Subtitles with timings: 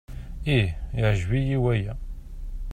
[0.57, 0.67] Ih,
[0.99, 1.93] yeɛjeb-iyi waya.